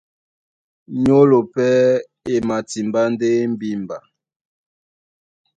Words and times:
Nyólo 1.03 1.39
pɛ́ 1.53 1.71
e 2.33 2.35
matimbá 2.47 3.01
ndé 3.13 3.29
mbimba. 3.51 3.97